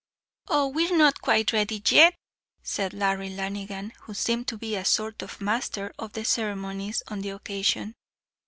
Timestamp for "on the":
7.07-7.29